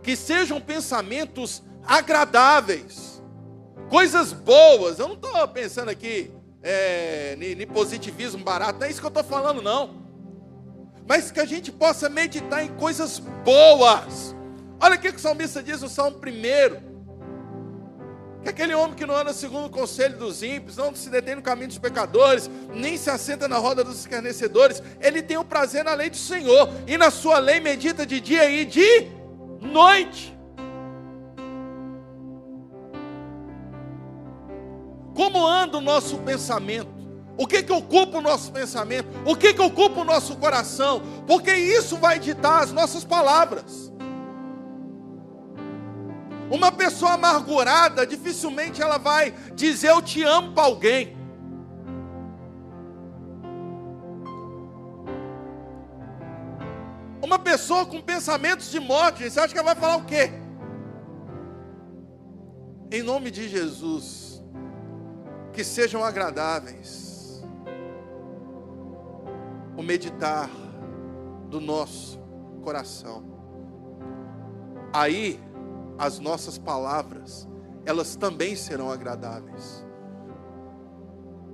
[0.04, 3.11] que sejam pensamentos agradáveis,
[3.91, 4.97] coisas boas.
[4.97, 6.32] Eu não estou pensando aqui
[6.63, 10.01] é, em positivismo barato, não é isso que eu estou falando, não
[11.12, 14.34] mas que a gente possa meditar em coisas boas.
[14.80, 16.21] Olha o que o salmista diz no Salmo 1.
[18.41, 21.41] Que aquele homem que não anda segundo o conselho dos ímpios, não se detém no
[21.41, 25.93] caminho dos pecadores, nem se assenta na roda dos escarnecedores, ele tem o prazer na
[25.93, 29.08] lei do Senhor, e na sua lei medita de dia e de
[29.62, 30.34] noite.
[35.22, 36.90] Como anda o nosso pensamento?
[37.38, 39.08] O que que ocupa o nosso pensamento?
[39.24, 41.00] O que que ocupa o nosso coração?
[41.28, 43.94] Porque isso vai ditar as nossas palavras.
[46.50, 51.16] Uma pessoa amargurada, dificilmente ela vai dizer eu te amo para alguém.
[57.22, 60.32] Uma pessoa com pensamentos de morte, você acha que ela vai falar o quê?
[62.92, 64.31] Em nome de Jesus,
[65.52, 67.44] que sejam agradáveis
[69.78, 70.50] o meditar
[71.50, 72.20] do nosso
[72.64, 73.24] coração.
[74.94, 75.40] Aí
[75.98, 77.48] as nossas palavras,
[77.86, 79.86] elas também serão agradáveis.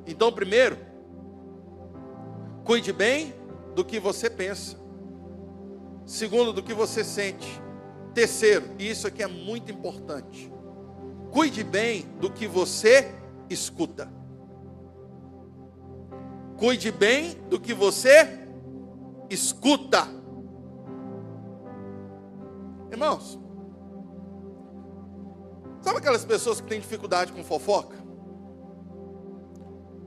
[0.06, 0.78] Então, primeiro,
[2.64, 3.34] cuide bem
[3.76, 4.78] do que você pensa.
[6.06, 7.62] Segundo, do que você sente.
[8.14, 10.52] Terceiro, e isso aqui é muito importante.
[11.32, 13.14] Cuide bem do que você
[13.50, 14.10] escuta.
[16.58, 18.28] Cuide bem do que você
[19.30, 20.08] escuta.
[22.92, 23.38] Irmãos,
[25.82, 27.96] sabe aquelas pessoas que têm dificuldade com fofoca?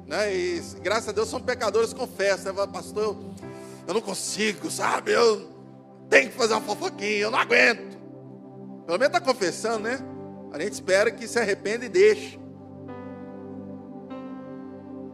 [0.06, 0.34] Né?
[0.34, 2.66] E graças a Deus são pecadores, confessam, né?
[2.66, 3.34] Pastor, eu,
[3.86, 5.12] eu não consigo, sabe?
[5.12, 5.48] Eu
[6.08, 7.96] tenho que fazer uma fofoquinha, eu não aguento.
[8.86, 10.00] Pelo menos está confessando, né?
[10.52, 12.40] A gente espera que se arrependa e deixe.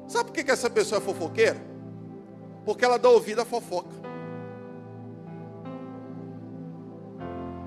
[0.09, 1.61] Sabe por que, essa pessoa é fofoqueira?
[2.65, 3.95] Porque ela dá ouvido à fofoca.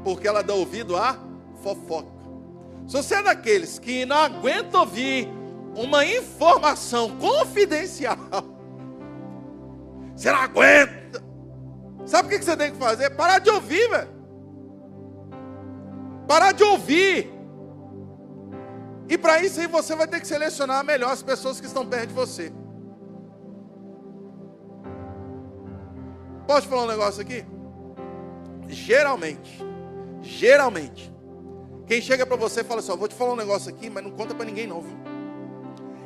[0.03, 1.17] Porque ela dá ouvido à
[1.61, 2.19] fofoca.
[2.87, 5.27] Se você é daqueles que não aguenta ouvir
[5.75, 8.17] uma informação confidencial,
[10.15, 11.23] você não aguenta.
[12.05, 13.11] Sabe o que você tem que fazer?
[13.11, 14.09] Parar de ouvir, velho.
[16.27, 17.38] Parar de ouvir.
[19.09, 22.09] E para isso aí você vai ter que selecionar melhor as pessoas que estão perto
[22.09, 22.53] de você.
[26.45, 27.43] Posso falar um negócio aqui?
[28.67, 29.65] Geralmente,
[30.21, 31.11] geralmente,
[31.87, 34.03] quem chega para você e fala assim: ó, vou te falar um negócio aqui, mas
[34.03, 34.97] não conta para ninguém não, viu?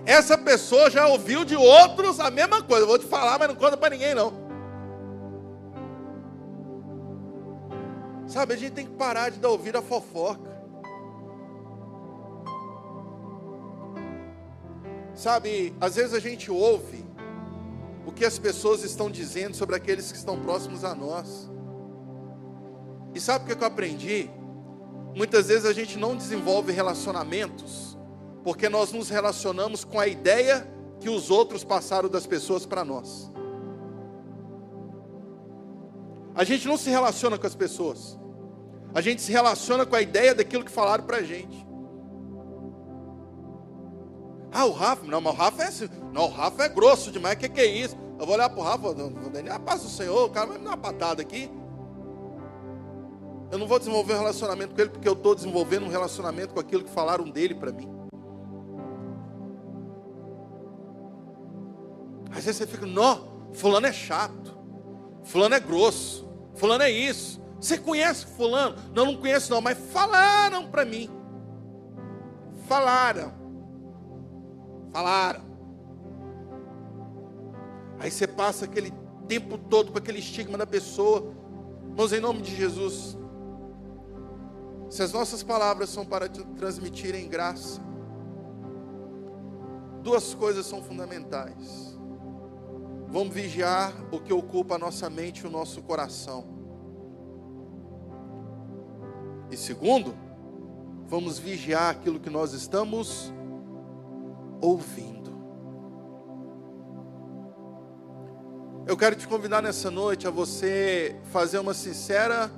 [0.05, 2.86] Essa pessoa já ouviu de outros a mesma coisa.
[2.86, 4.34] vou te falar, mas não conta para ninguém não.
[8.27, 10.52] Sabe, a gente tem que parar de dar ouvido a fofoca.
[15.24, 17.05] Sabe, às vezes a gente ouve
[18.05, 21.49] o que as pessoas estão dizendo sobre aqueles que estão próximos a nós.
[23.15, 24.30] E sabe o que eu aprendi?
[25.15, 27.97] Muitas vezes a gente não desenvolve relacionamentos
[28.43, 30.67] porque nós nos relacionamos com a ideia
[30.99, 33.32] que os outros passaram das pessoas para nós.
[36.36, 38.19] A gente não se relaciona com as pessoas,
[38.93, 41.65] a gente se relaciona com a ideia daquilo que falaram para a gente.
[44.53, 45.89] Ah, o Rafa, não, mas o Rafa é assim.
[46.13, 47.35] Não, o Rafa é grosso demais.
[47.35, 47.97] O que, que é isso?
[48.19, 50.71] Eu vou olhar pro Rafa, Daniel, a paz do Senhor, o cara vai me dar
[50.71, 51.49] uma patada aqui.
[53.51, 56.59] Eu não vou desenvolver um relacionamento com ele porque eu estou desenvolvendo um relacionamento com
[56.59, 57.89] aquilo que falaram dele para mim.
[62.29, 64.57] Às vezes você fica, não, fulano é chato,
[65.23, 67.41] fulano é grosso, fulano é isso.
[67.59, 68.75] Você conhece fulano?
[68.93, 71.09] Não, não conheço não, mas falaram para mim.
[72.67, 73.42] Falaram.
[74.93, 75.41] Falaram.
[77.99, 78.93] Aí você passa aquele
[79.27, 81.33] tempo todo com aquele estigma da pessoa.
[81.89, 83.17] Irmãos, em nome de Jesus,
[84.89, 87.81] se as nossas palavras são para transmitirem graça,
[90.03, 91.97] duas coisas são fundamentais.
[93.07, 96.45] Vamos vigiar o que ocupa a nossa mente e o nosso coração.
[99.49, 100.15] E segundo,
[101.07, 103.33] vamos vigiar aquilo que nós estamos
[104.64, 105.30] ouvindo.
[108.88, 112.49] Eu quero te convidar nessa noite a você fazer uma sincera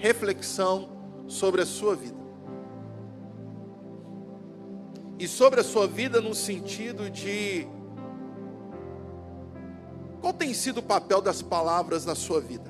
[0.00, 2.20] reflexão sobre a sua vida.
[5.18, 7.66] E sobre a sua vida no sentido de
[10.20, 12.69] qual tem sido o papel das palavras na sua vida?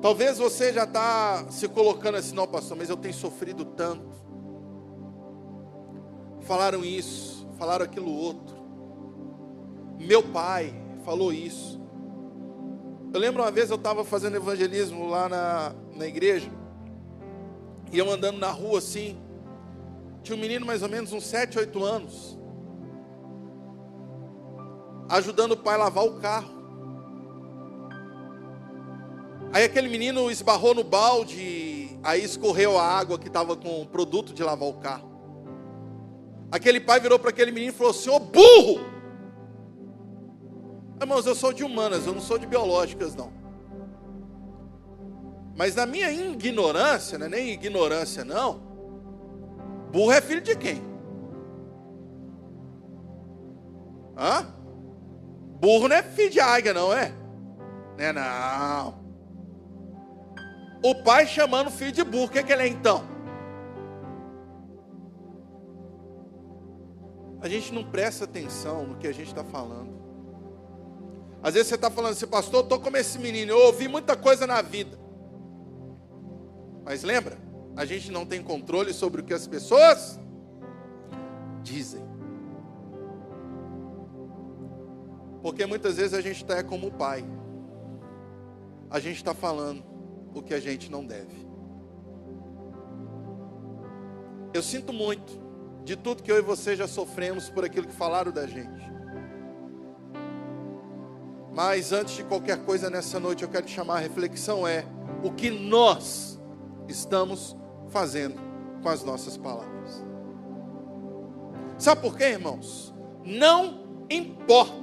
[0.00, 4.08] Talvez você já está se colocando assim, não, pastor, mas eu tenho sofrido tanto.
[6.40, 8.56] Falaram isso, falaram aquilo outro.
[9.98, 10.74] Meu pai
[11.04, 11.78] falou isso.
[13.12, 16.50] Eu lembro uma vez eu estava fazendo evangelismo lá na, na igreja,
[17.92, 19.18] e eu andando na rua assim,
[20.22, 22.38] tinha um menino mais ou menos uns 7, 8 anos,
[25.08, 26.59] ajudando o pai a lavar o carro.
[29.52, 34.32] Aí aquele menino esbarrou no balde, aí escorreu a água que estava com o produto
[34.32, 35.10] de lavar o carro.
[36.52, 38.80] Aquele pai virou para aquele menino e falou: Senhor burro!
[41.00, 43.32] Irmãos, eu sou de humanas, eu não sou de biológicas, não.
[45.56, 48.60] Mas na minha ignorância, não é nem ignorância, não.
[49.90, 50.82] Burro é filho de quem?
[54.16, 54.46] Hã?
[55.60, 57.12] Burro não é filho de águia, não é?
[57.98, 58.99] Não é não.
[60.82, 63.04] O pai chamando o filho de burro, o que, é que ele é então?
[67.42, 69.98] A gente não presta atenção no que a gente está falando.
[71.42, 74.16] Às vezes você está falando assim, pastor, eu estou como esse menino, eu ouvi muita
[74.16, 74.98] coisa na vida.
[76.84, 77.38] Mas lembra,
[77.76, 80.18] a gente não tem controle sobre o que as pessoas
[81.62, 82.02] dizem.
[85.42, 87.24] Porque muitas vezes a gente está como o pai.
[88.90, 89.89] A gente está falando
[90.34, 91.48] o que a gente não deve.
[94.52, 95.40] Eu sinto muito
[95.84, 98.90] de tudo que eu e você já sofremos por aquilo que falaram da gente.
[101.52, 104.84] Mas antes de qualquer coisa nessa noite, eu quero te chamar a reflexão é
[105.22, 106.40] o que nós
[106.88, 107.56] estamos
[107.88, 108.40] fazendo
[108.82, 110.04] com as nossas palavras.
[111.76, 112.94] Sabe por quê, irmãos?
[113.24, 114.79] Não importa.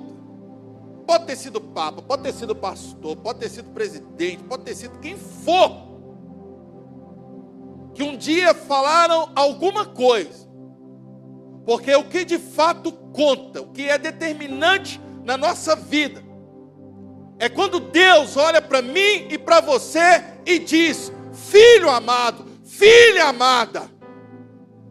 [1.08, 5.00] Pode ter sido papa, pode ter sido pastor, pode ter sido presidente, pode ter sido
[5.00, 5.88] quem for.
[7.94, 10.46] Que um dia falaram alguma coisa.
[11.66, 16.22] Porque o que de fato conta, o que é determinante na nossa vida,
[17.40, 23.90] é quando Deus olha para mim e para você e diz: Filho amado, filha amada.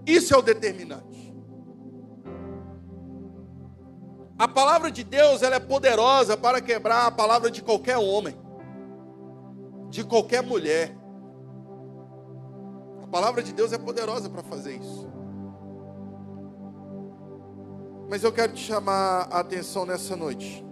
[0.07, 1.06] Isso é o determinante.
[4.39, 8.37] A palavra de Deus ela é poderosa para quebrar a palavra de qualquer homem,
[9.89, 10.95] de qualquer mulher.
[13.03, 15.09] A palavra de Deus é poderosa para fazer isso.
[18.11, 20.65] Mas eu quero te chamar a atenção nessa noite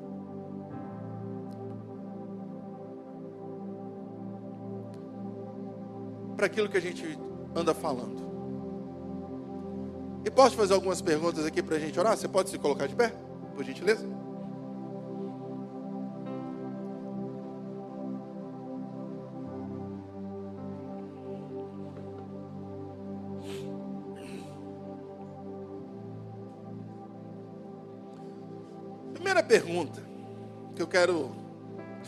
[6.36, 7.18] para aquilo que a gente
[7.56, 8.22] anda falando.
[10.22, 12.16] E posso fazer algumas perguntas aqui para a gente orar?
[12.16, 13.14] Você pode se colocar de pé,
[13.54, 14.06] por gentileza?
[29.14, 30.02] Primeira pergunta
[30.74, 31.30] que eu quero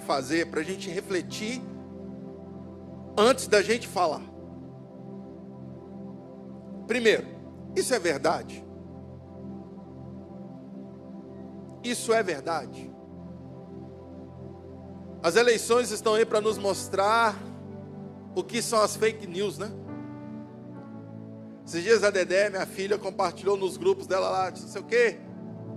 [0.07, 1.63] fazer para a gente refletir
[3.17, 4.23] antes da gente falar.
[6.87, 7.27] Primeiro,
[7.75, 8.66] isso é verdade?
[11.91, 12.93] Isso é verdade?
[15.23, 17.37] As eleições estão aí para nos mostrar
[18.35, 19.71] o que são as fake news, né?
[21.65, 25.19] Esses dias a Dedé, minha filha, compartilhou nos grupos dela lá, não sei o quê,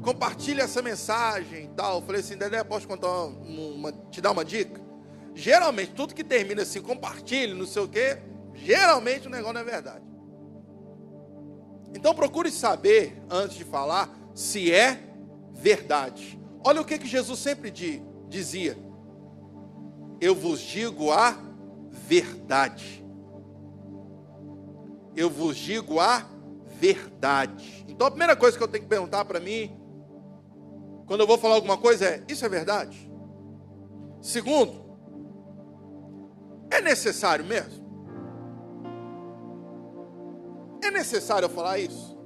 [0.04, 2.00] compartilha essa mensagem e tal.
[2.00, 4.82] Eu falei assim, Dedé, posso contar uma, uma, te dar uma dica?
[5.36, 8.18] Geralmente, tudo que termina assim, compartilhe, não sei o quê,
[8.54, 10.06] geralmente o negócio não é verdade.
[11.96, 15.09] Então procure saber, antes de falar, se é
[15.60, 16.40] verdade.
[16.64, 17.72] Olha o que, que Jesus sempre
[18.28, 18.78] dizia:
[20.20, 21.38] Eu vos digo a
[21.92, 23.06] verdade.
[25.16, 26.26] Eu vos digo a
[26.80, 27.86] verdade.
[27.88, 29.78] Então a primeira coisa que eu tenho que perguntar para mim,
[31.06, 33.12] quando eu vou falar alguma coisa, é: Isso é verdade?
[34.22, 34.98] Segundo,
[36.72, 37.88] é necessário mesmo?
[40.84, 42.18] É necessário eu falar isso?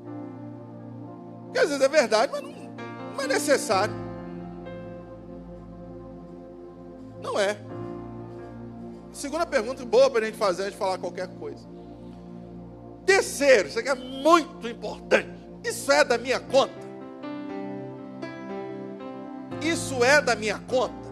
[1.46, 2.63] Porque às vezes é verdade, mas não,
[3.14, 3.94] não é necessário.
[7.22, 7.58] Não é.
[9.12, 11.66] Segunda pergunta boa para a gente fazer antes de falar qualquer coisa.
[13.06, 15.30] Terceiro, isso aqui é muito importante.
[15.64, 16.84] Isso é da minha conta.
[19.62, 21.04] Isso é da minha conta.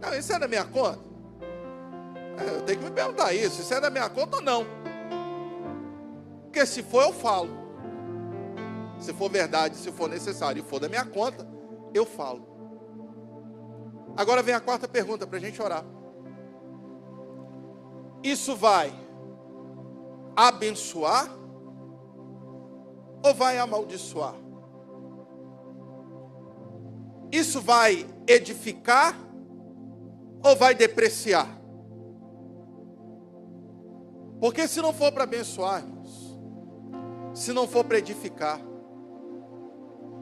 [0.00, 1.00] Não, isso é da minha conta.
[2.38, 3.60] É, eu tenho que me perguntar isso.
[3.60, 4.66] Isso é da minha conta ou não?
[6.44, 7.67] Porque se for, eu falo.
[8.98, 11.46] Se for verdade, se for necessário e for da minha conta,
[11.94, 12.46] eu falo.
[14.16, 15.84] Agora vem a quarta pergunta para a gente orar.
[18.22, 18.92] Isso vai
[20.34, 21.28] abençoar
[23.24, 24.34] ou vai amaldiçoar?
[27.30, 29.14] Isso vai edificar
[30.42, 31.58] ou vai depreciar?
[34.40, 36.38] Porque se não for para abençoar, irmãos,
[37.34, 38.60] se não for para edificar,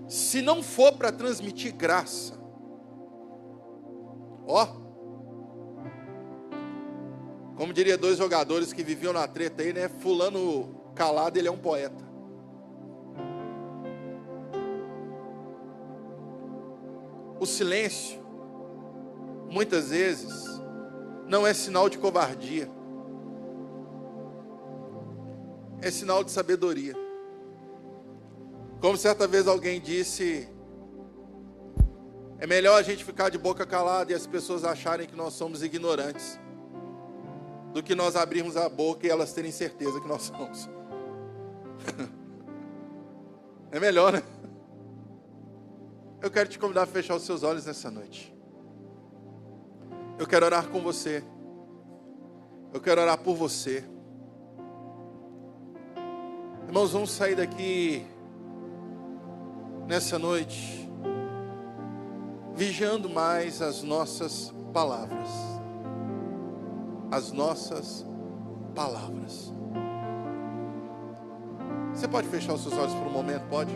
[0.08, 2.34] se não for para transmitir graça,
[4.46, 4.66] ó,
[7.56, 9.88] como diria dois jogadores que viviam na treta aí, né?
[9.88, 12.04] Fulano calado, ele é um poeta.
[17.40, 18.20] O silêncio,
[19.50, 20.60] muitas vezes,
[21.26, 22.70] não é sinal de covardia,
[25.80, 27.05] é sinal de sabedoria.
[28.80, 30.48] Como certa vez alguém disse,
[32.38, 35.62] é melhor a gente ficar de boca calada e as pessoas acharem que nós somos
[35.62, 36.38] ignorantes,
[37.72, 40.68] do que nós abrirmos a boca e elas terem certeza que nós somos.
[43.72, 44.22] é melhor, né?
[46.20, 48.34] Eu quero te convidar a fechar os seus olhos nessa noite.
[50.18, 51.24] Eu quero orar com você.
[52.72, 53.84] Eu quero orar por você.
[56.66, 58.04] Irmãos, vamos sair daqui
[59.86, 60.76] nessa noite
[62.56, 65.28] vigiando mais as nossas palavras.
[67.10, 68.04] As nossas
[68.74, 69.52] palavras.
[71.94, 73.72] Você pode fechar os seus olhos por um momento, pode?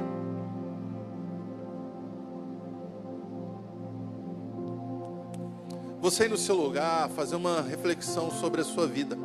[6.01, 9.17] Você ir no seu lugar, fazer uma reflexão sobre a sua vida.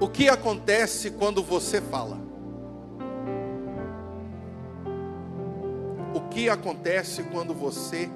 [0.00, 2.23] O que acontece quando você fala?
[6.34, 8.10] Que acontece quando você?